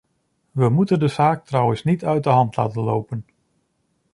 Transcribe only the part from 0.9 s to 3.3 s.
de zaak trouwens niet uit de hand laten lopen.